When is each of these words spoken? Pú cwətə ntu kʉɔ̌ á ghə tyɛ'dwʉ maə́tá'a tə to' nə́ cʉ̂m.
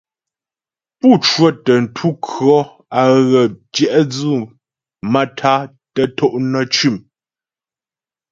Pú 0.99 1.07
cwətə 1.25 1.73
ntu 1.83 2.07
kʉɔ̌ 2.25 2.61
á 2.99 3.01
ghə 3.29 3.41
tyɛ'dwʉ 3.73 4.37
maə́tá'a 5.11 5.61
tə 5.93 6.03
to' 6.17 6.37
nə́ 6.51 6.63
cʉ̂m. 6.75 6.95